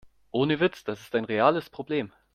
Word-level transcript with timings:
Ohne 0.31 0.59
Witz, 0.59 0.83
das 0.83 0.99
ist 0.99 1.13
ein 1.13 1.25
reales 1.25 1.69
Problem. 1.69 2.11